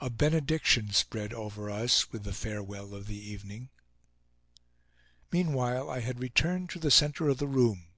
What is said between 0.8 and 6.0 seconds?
spread over us with the farewell of the evening. Meanwhile I